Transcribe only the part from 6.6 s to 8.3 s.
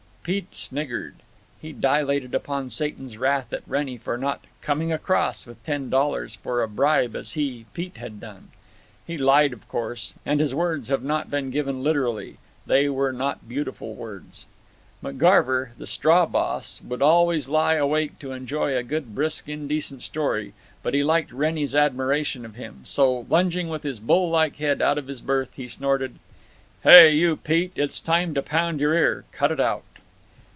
a bribe as he, Pete, had